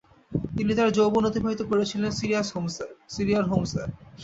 তিনি 0.57 0.71
তার 0.77 0.89
যৌবন 0.97 1.23
অতিবাহিত 1.29 1.61
করেছিলেন 1.71 2.11
সিরিয়ার 3.09 3.45
হোমসে। 3.49 3.83